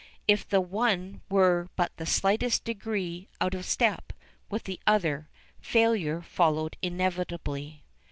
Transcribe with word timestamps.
If 0.27 0.47
the 0.49 0.61
one 0.61 1.21
were 1.29 1.69
but 1.75 1.95
the 1.97 2.07
slightest 2.07 2.63
degree 2.63 3.27
"out 3.39 3.53
of 3.53 3.65
step" 3.65 4.13
with 4.49 4.63
the 4.63 4.79
other, 4.87 5.29
failure 5.59 6.23
followed 6.23 6.75
inevitably. 6.81 7.83